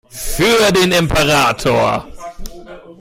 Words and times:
Für 0.09 0.71
den 0.73 0.93
Imperator! 0.93 2.07